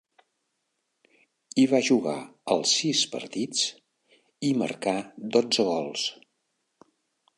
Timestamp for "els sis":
2.55-3.03